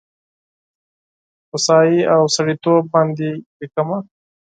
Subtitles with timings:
[1.51, 3.97] هوسايي او سړیتوب باندې لیکمه